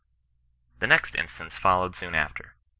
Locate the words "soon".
1.95-2.15